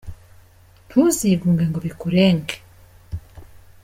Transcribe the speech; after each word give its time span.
Ntuzigunge 0.87 1.63
ngo 1.69 1.79
bikurenge 1.85 2.55